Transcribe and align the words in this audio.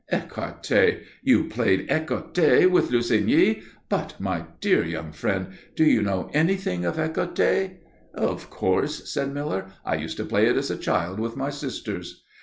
"Ecarté! 0.11 1.01
You 1.21 1.43
played 1.43 1.87
ecarté 1.87 2.67
with 2.67 2.89
Lussigny? 2.89 3.61
But 3.87 4.19
my 4.19 4.45
dear 4.59 4.83
young 4.83 5.11
friend, 5.11 5.49
do 5.75 5.83
you 5.83 6.01
know 6.01 6.31
anything 6.33 6.85
of 6.85 6.95
ecarté?" 6.97 7.75
"Of 8.15 8.49
course," 8.49 9.07
said 9.11 9.31
Miller. 9.31 9.67
"I 9.85 9.97
used 9.97 10.17
to 10.17 10.25
play 10.25 10.47
it 10.47 10.57
as 10.57 10.71
a 10.71 10.75
child 10.79 11.19
with 11.19 11.37
my 11.37 11.51
sisters." 11.51 12.23